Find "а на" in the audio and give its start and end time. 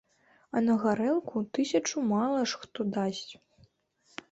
0.55-0.77